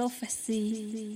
[0.00, 1.14] prophecy.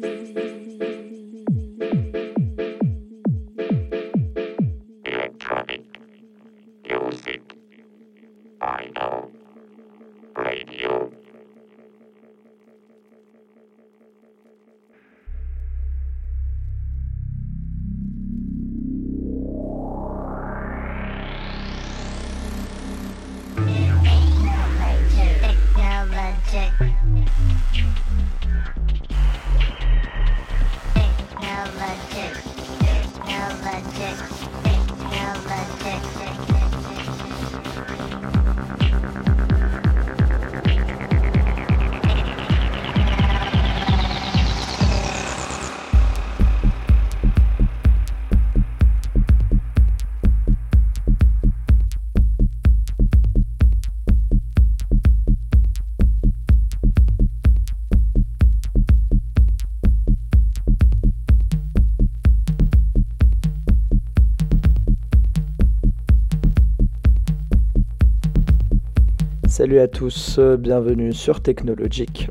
[69.64, 72.28] Salut à tous, euh, bienvenue sur Technologic.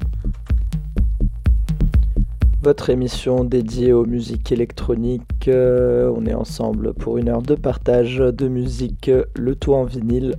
[2.61, 5.47] Votre émission dédiée aux musiques électroniques.
[5.47, 10.35] Euh, on est ensemble pour une heure de partage de musique, le tout en vinyle.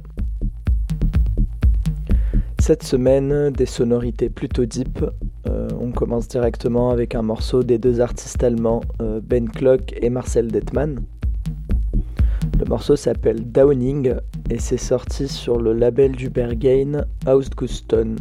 [2.60, 5.04] Cette semaine, des sonorités plutôt deep.
[5.48, 10.10] Euh, on commence directement avec un morceau des deux artistes allemands, euh, Ben Klock et
[10.10, 11.00] Marcel Detman.
[12.56, 14.14] Le morceau s'appelle Downing
[14.50, 18.16] et c'est sorti sur le label du Berghain Ausgusten.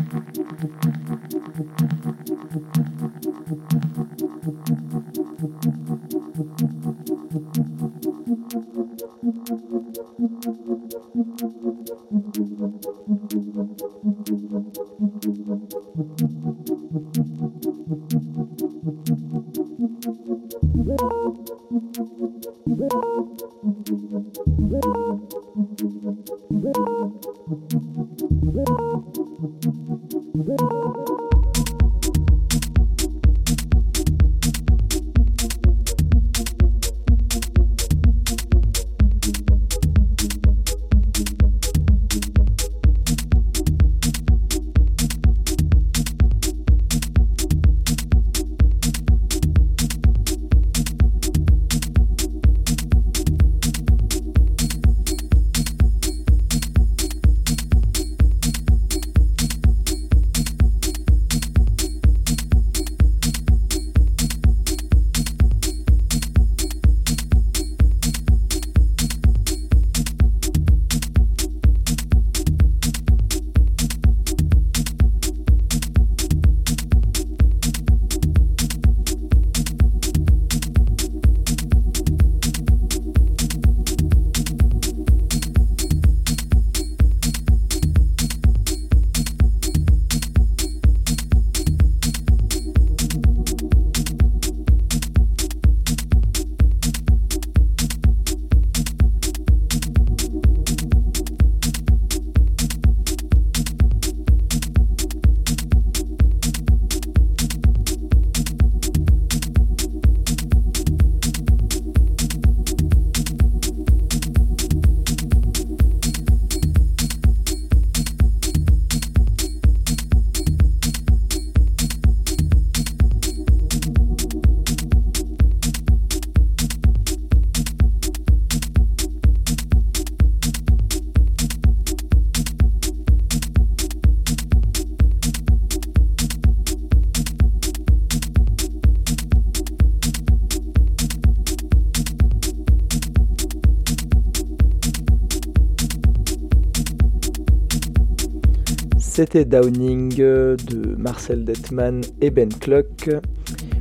[149.18, 153.10] C'était Downing de Marcel Detman et Ben Clock.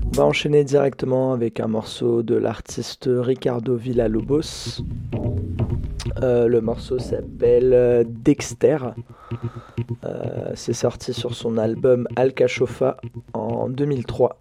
[0.07, 4.81] On va enchaîner directement avec un morceau de l'artiste Ricardo Villalobos.
[6.23, 8.79] Euh, le morceau s'appelle Dexter.
[10.07, 12.97] Euh, c'est sorti sur son album Alcachofa
[13.35, 14.41] en 2003.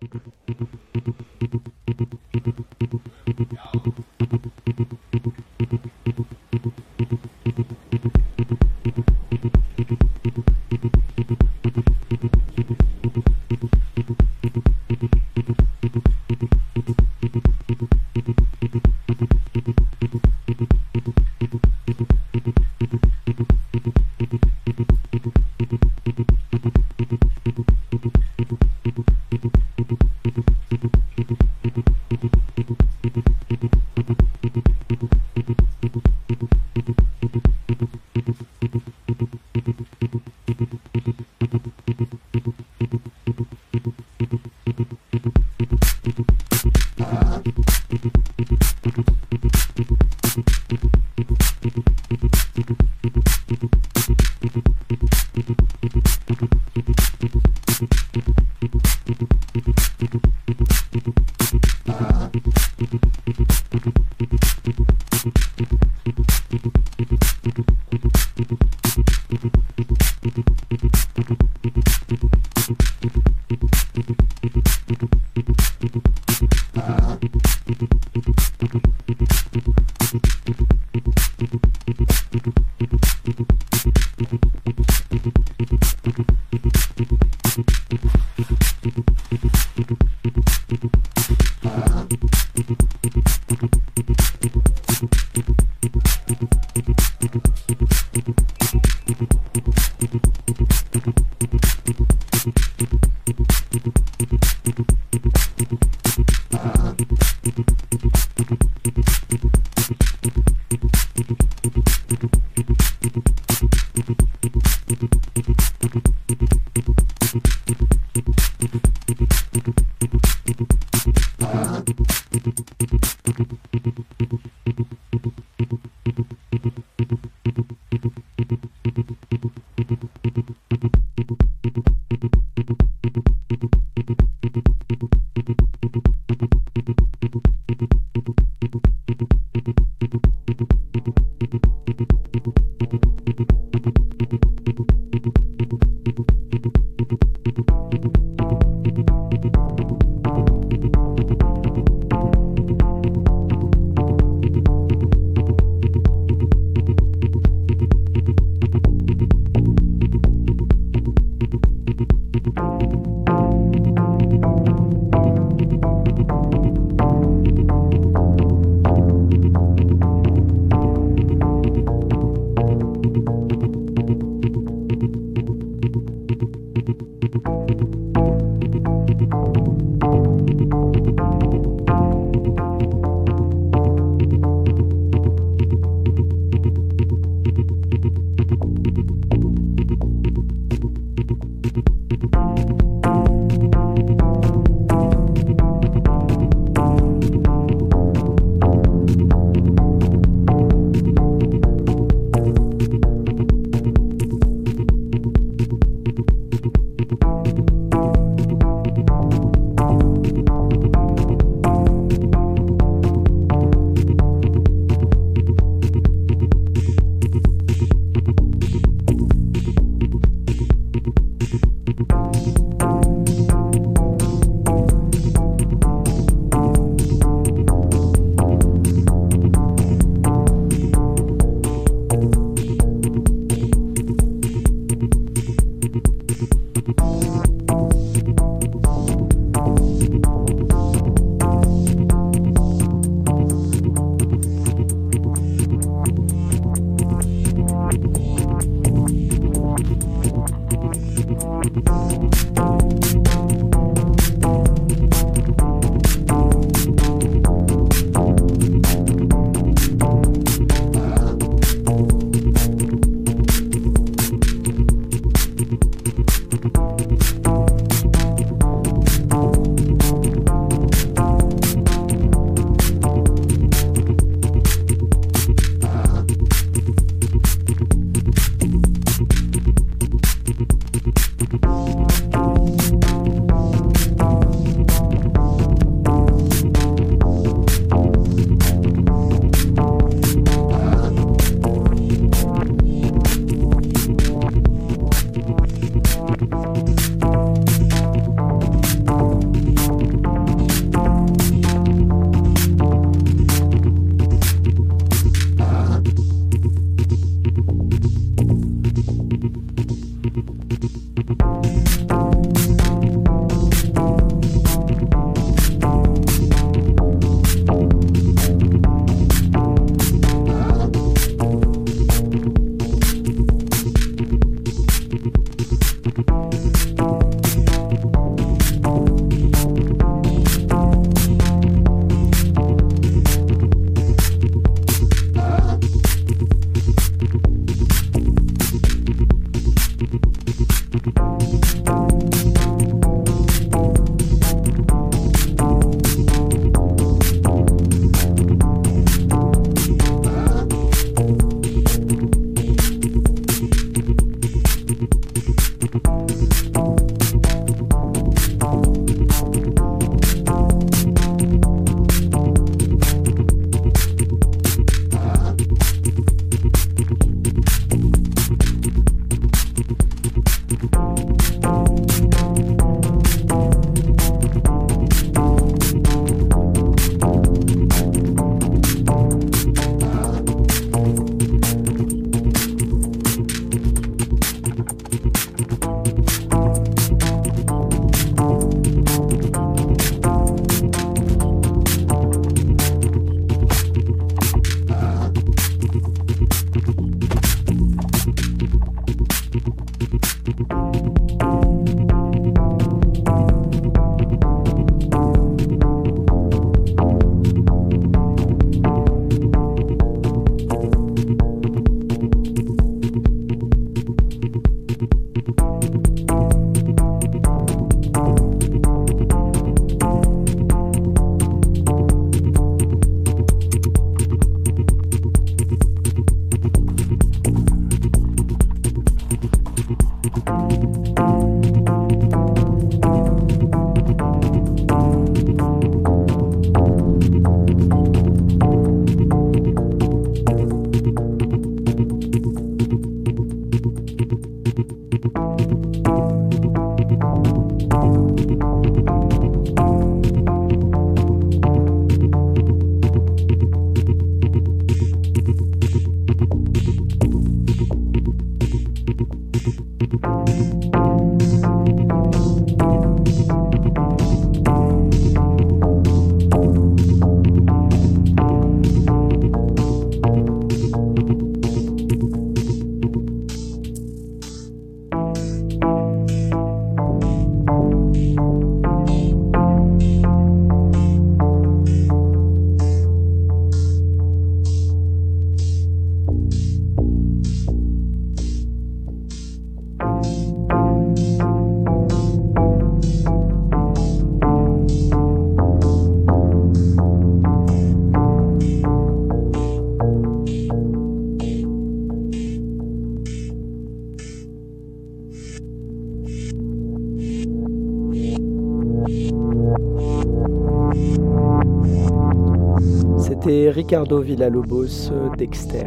[513.46, 515.86] C'était Ricardo Villalobos, Dexter.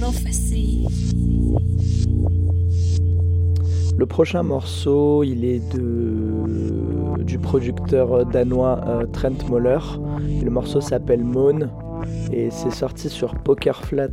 [0.00, 0.86] Prophecy.
[3.98, 9.80] Le prochain morceau, il est de, du producteur danois euh, Trent Moller.
[10.42, 11.68] le morceau s'appelle Moon
[12.32, 14.08] et c'est sorti sur Poker Flat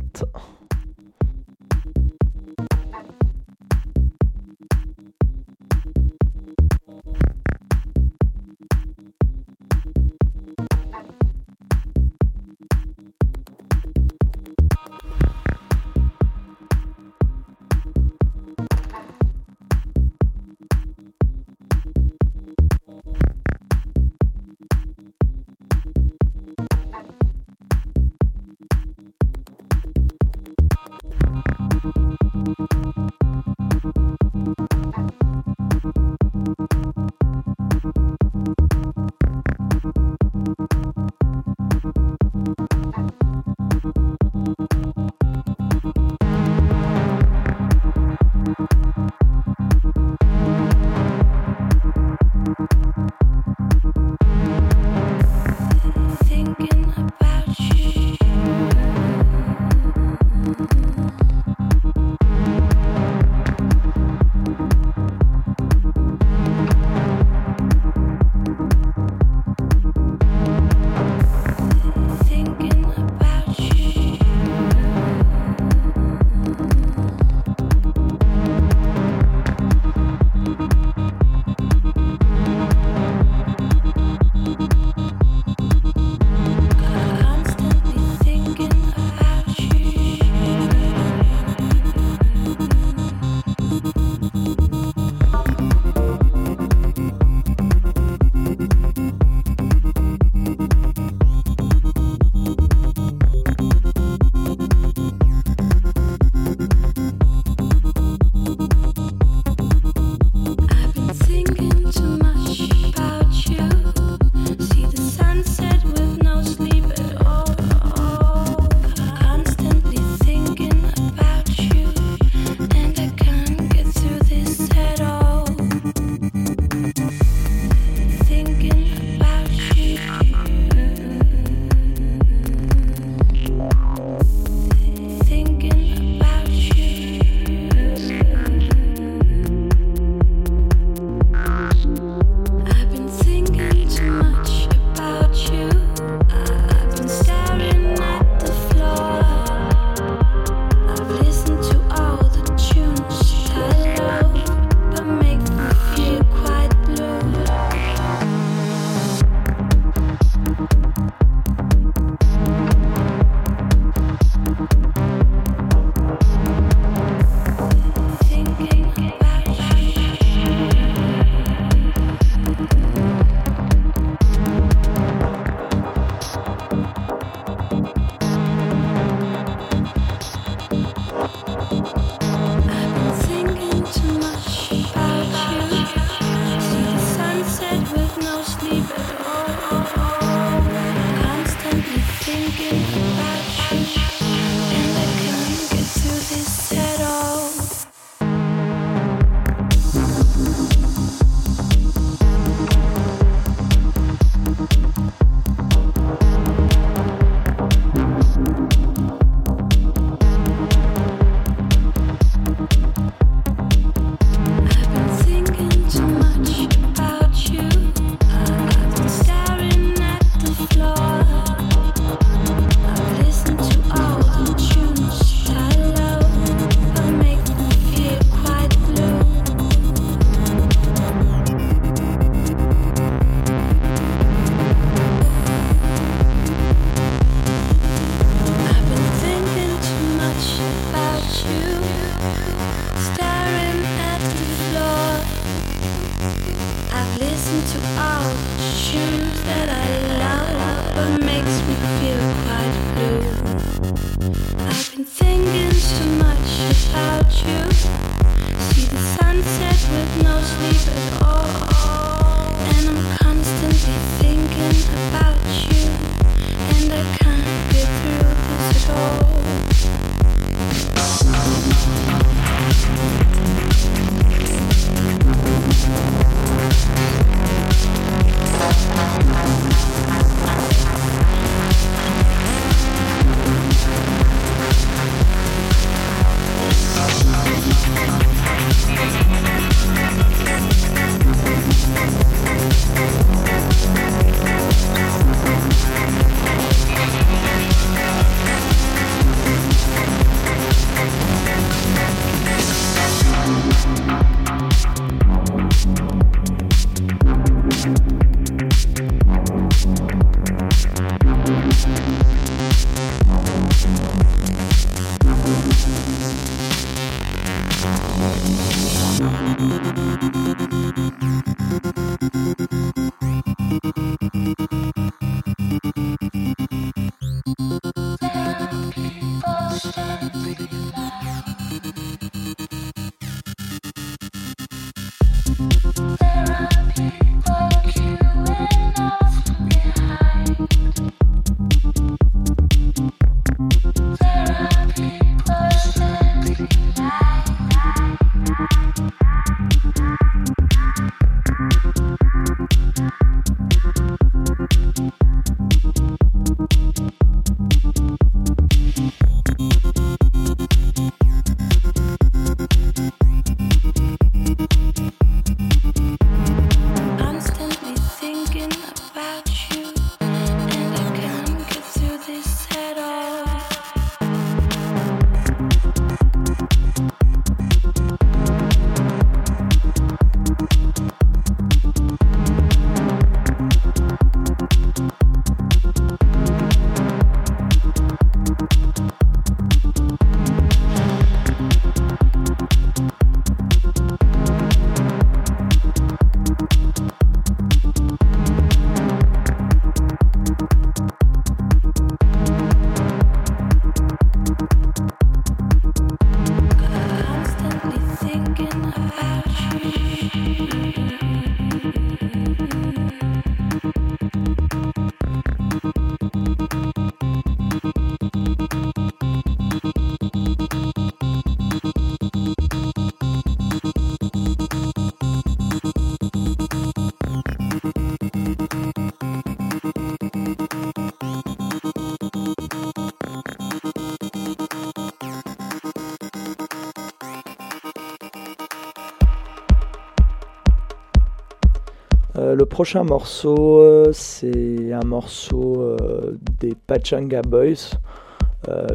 [442.62, 447.98] le prochain morceau, euh, c'est un morceau euh, des Pachanga Boys.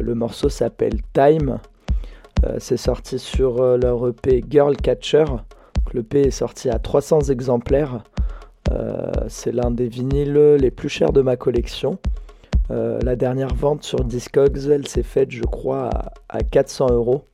[0.00, 1.58] le morceau s'appelle Time.
[2.56, 5.26] c'est sorti sur leur EP Girl Catcher.
[5.92, 8.04] L'EP est sorti à 300 exemplaires.
[9.28, 11.98] c'est l'un des vinyles les plus chers de ma collection.
[12.70, 15.90] la dernière vente sur Discogs, elle s'est faite, je crois,
[16.30, 17.24] à, 400 euros.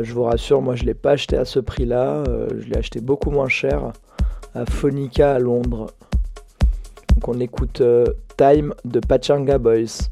[0.00, 2.22] je vous rassure, moi je ne l'ai pas acheté à ce prix-là.
[2.56, 3.90] je l'ai acheté beaucoup moins cher
[4.54, 5.92] à Phonica à Londres.
[7.14, 8.06] Donc on écoute euh,
[8.36, 10.08] Time de Pachanga Boys.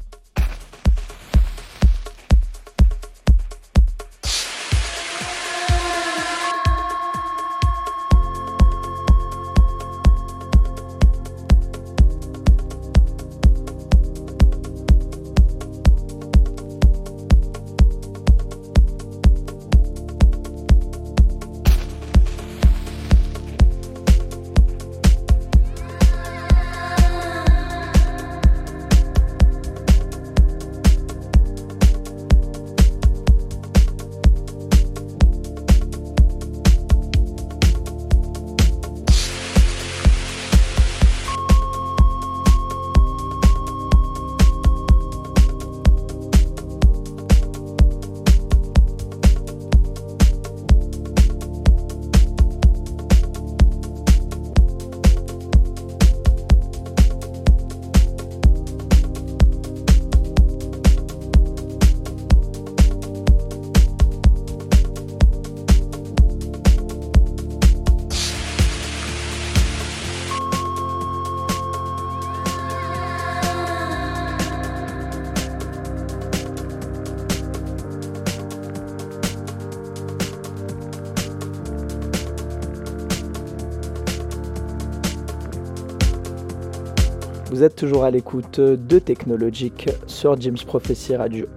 [87.57, 91.47] Vous êtes toujours à l'écoute de Technologique sur James Prophecy Radio.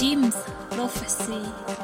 [0.00, 0.34] Jim's
[0.70, 1.79] Prophecy.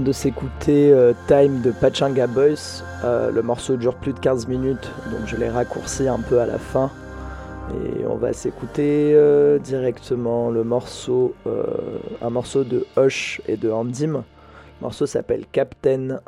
[0.00, 2.82] De s'écouter euh, Time de Pachanga Boys.
[3.04, 6.46] Euh, le morceau dure plus de 15 minutes, donc je l'ai raccourci un peu à
[6.46, 6.90] la fin.
[7.74, 11.34] Et on va s'écouter euh, directement le morceau,
[12.20, 14.12] un morceau de Hush et de Andim.
[14.12, 14.22] Le
[14.80, 16.20] morceau s'appelle Captain.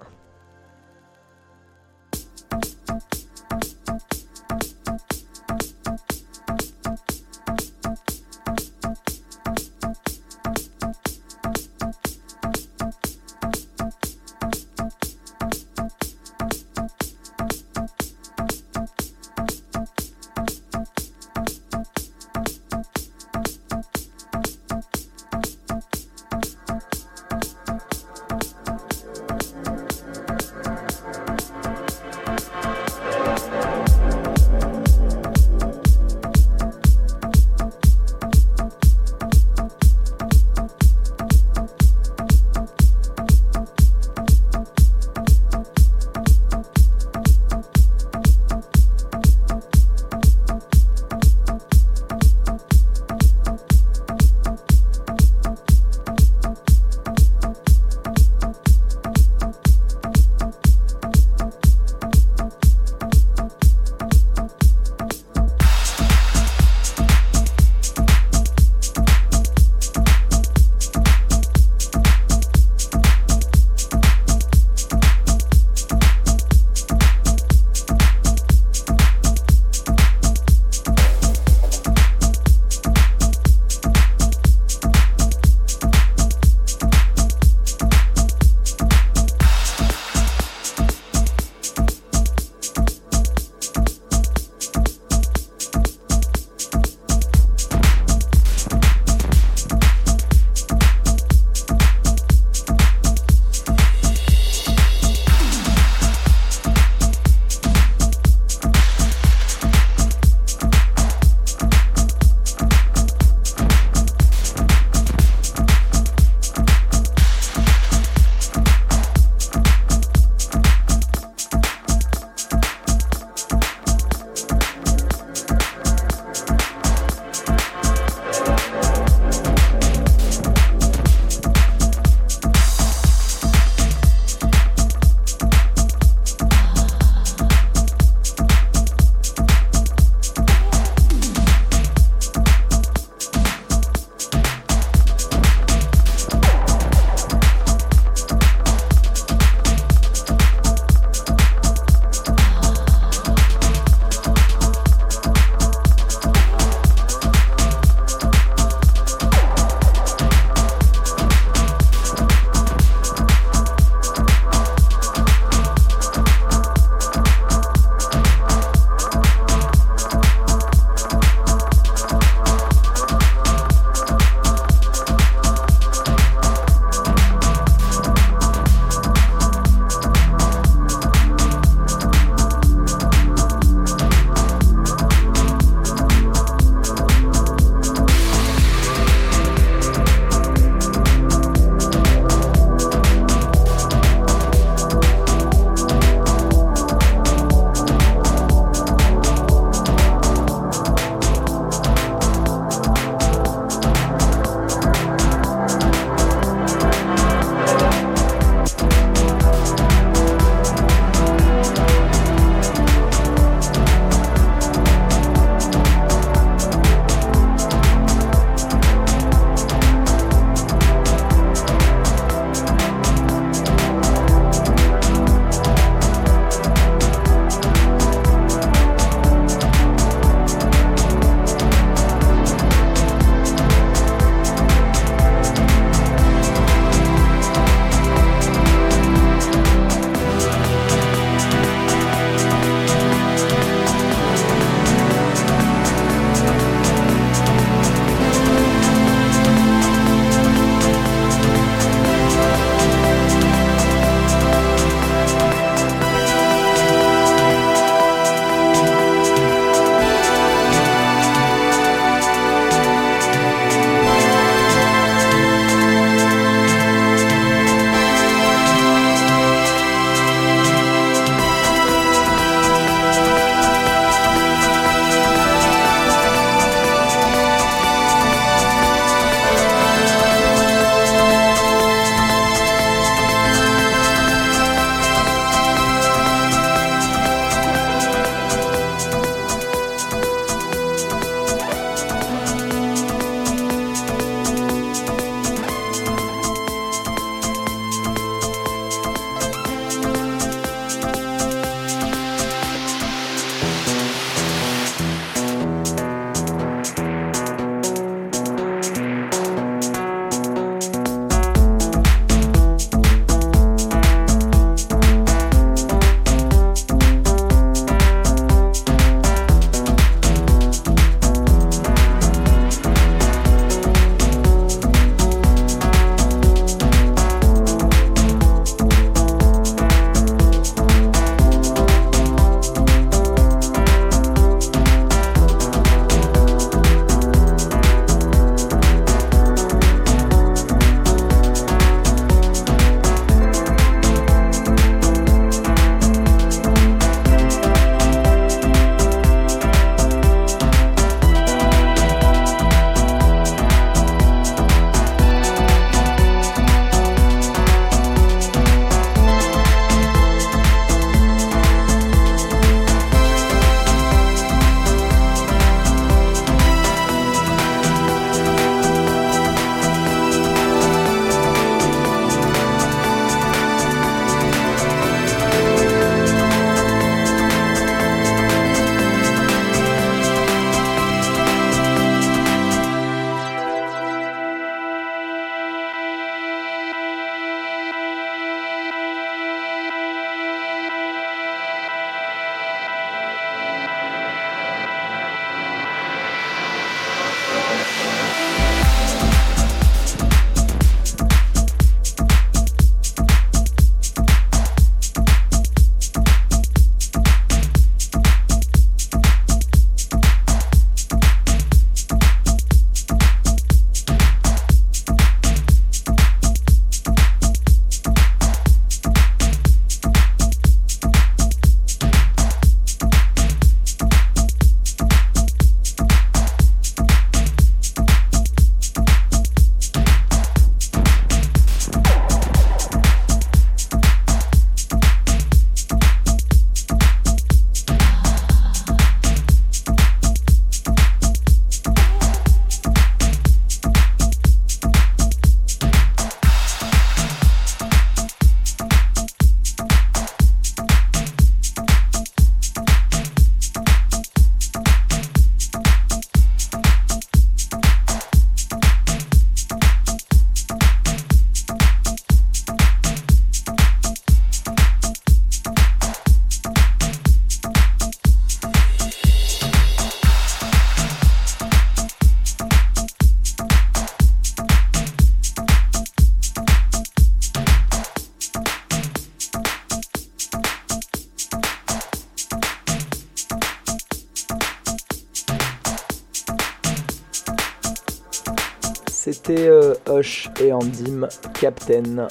[490.60, 491.28] Et Andim,
[491.60, 492.28] Captain.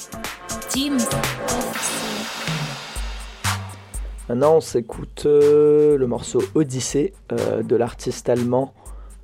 [0.68, 0.96] Team.
[4.28, 8.72] Maintenant, on s'écoute euh, le morceau Odyssée euh, de l'artiste allemand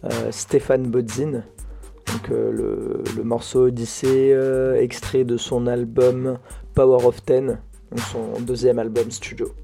[0.05, 1.43] euh, Stéphane Bodzin.
[2.07, 4.37] Donc, le, le morceau Odyssée,
[4.79, 6.39] extrait de son album
[6.75, 9.55] Power of Ten, donc son deuxième album studio.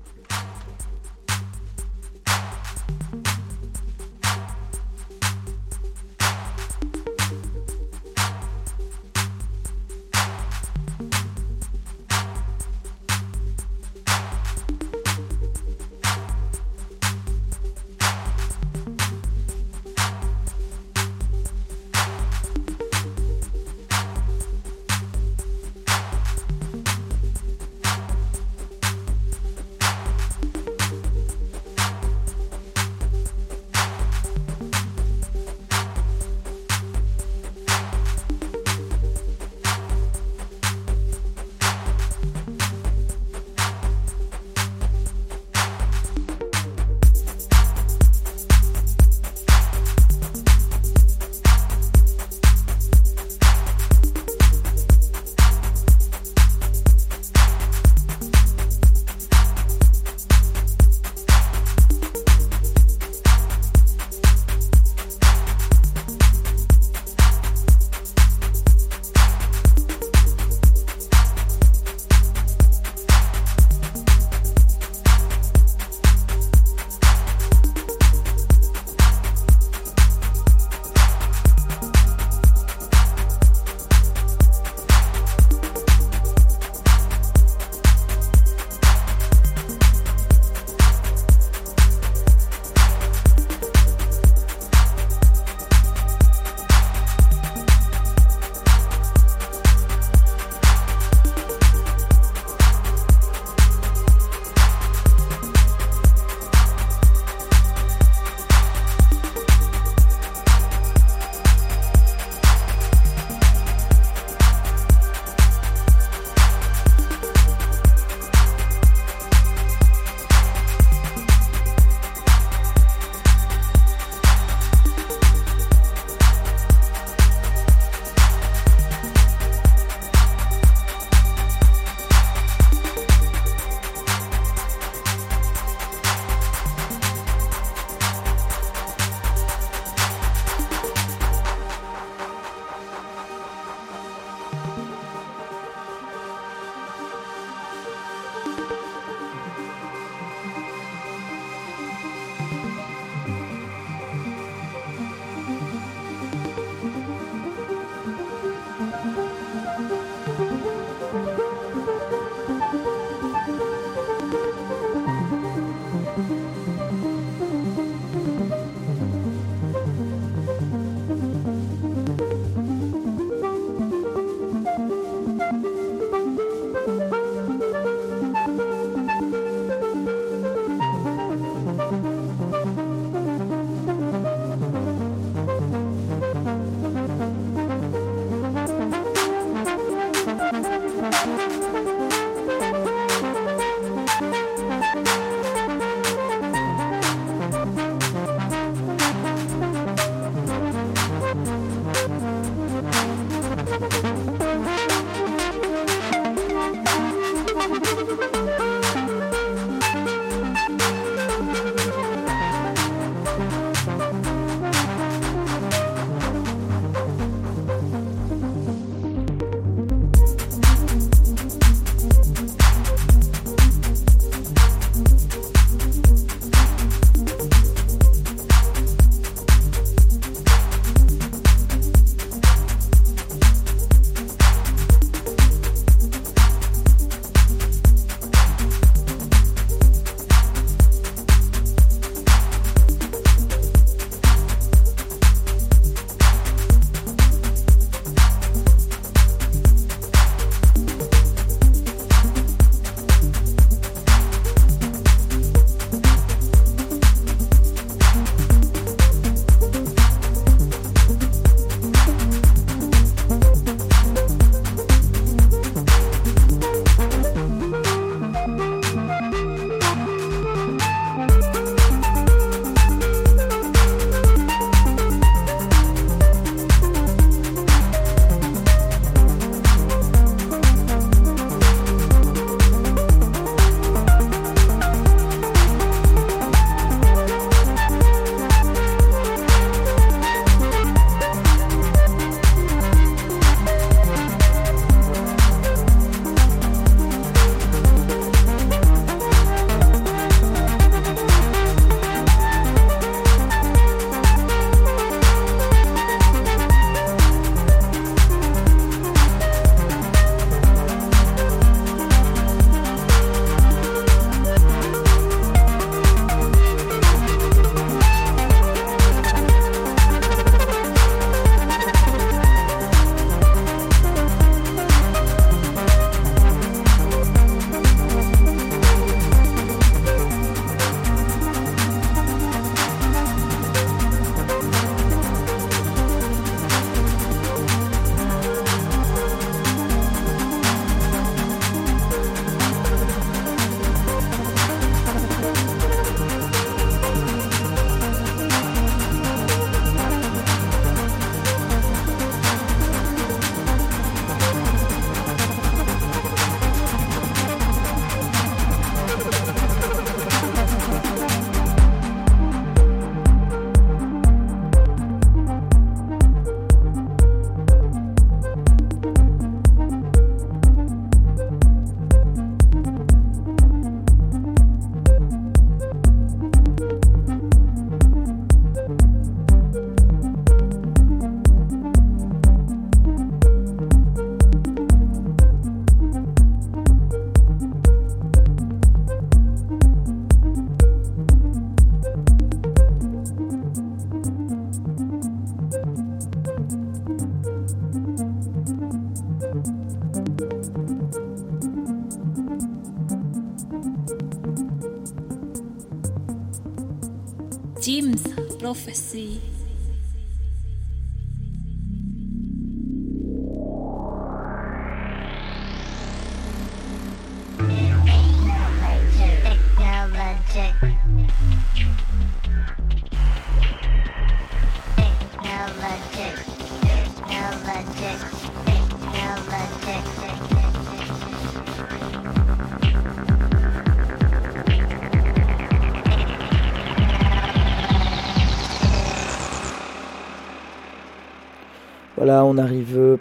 [407.87, 408.20] James
[408.59, 409.41] prophecy.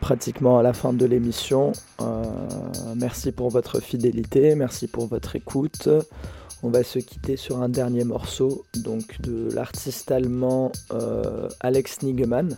[0.05, 1.71] Pratiquement à la fin de l'émission.
[1.99, 2.23] Euh,
[2.95, 5.89] merci pour votre fidélité, merci pour votre écoute.
[6.61, 12.55] On va se quitter sur un dernier morceau, donc de l'artiste allemand euh, Alex Nigemann.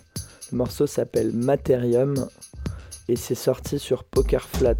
[0.52, 2.28] Le morceau s'appelle Materium
[3.08, 4.76] et c'est sorti sur Poker Flat.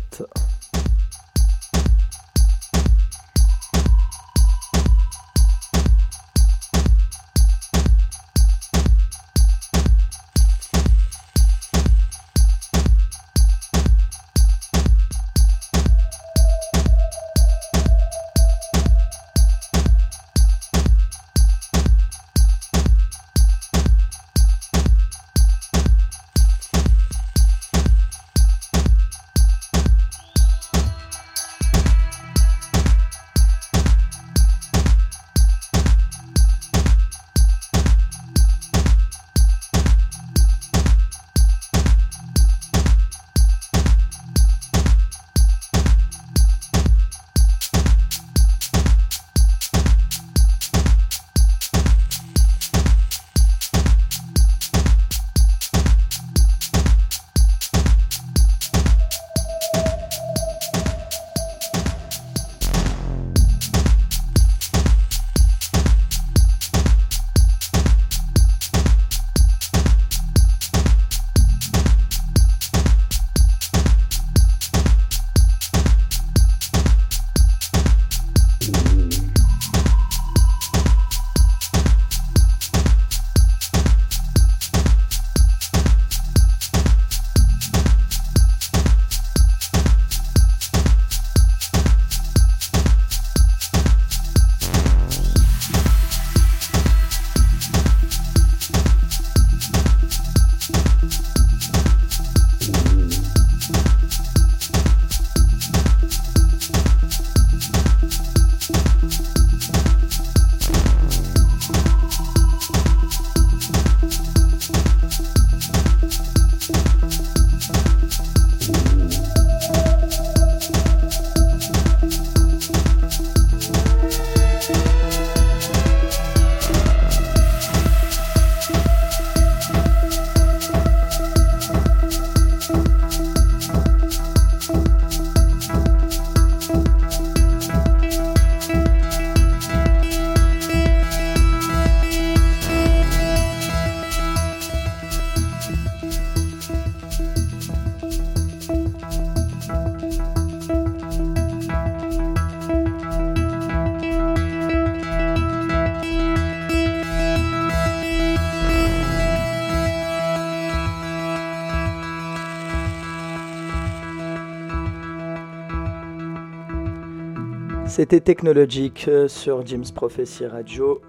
[167.88, 171.02] C'était Technologique euh, sur Jim's Prophecy Radio.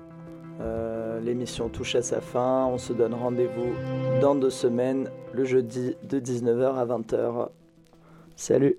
[0.61, 2.67] Euh, L'émission touche à sa fin.
[2.67, 3.75] On se donne rendez-vous
[4.21, 7.49] dans deux semaines, le jeudi de 19h à 20h.
[8.37, 8.79] Salut